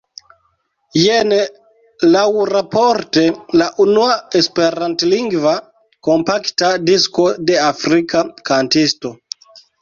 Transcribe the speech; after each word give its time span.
Jen 0.99 1.33
laŭraporte 2.15 3.25
la 3.61 3.67
unua 3.85 4.15
Esperantlingva 4.39 5.53
kompakta 6.09 6.71
disko 6.87 7.27
de 7.51 7.59
afrika 7.67 8.25
kantisto. 8.53 9.15